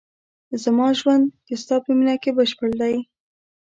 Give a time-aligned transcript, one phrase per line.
[0.63, 2.95] زما ژوند د ستا په مینه کې بشپړ دی.